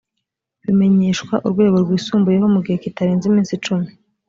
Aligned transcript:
bimenyeshwa 0.63 1.33
urwego 1.45 1.77
rwisumbuyeho 1.83 2.47
mu 2.53 2.59
gihe 2.65 2.77
kitarenze 2.83 3.23
iminsi 3.27 3.53
cumi 3.65 3.89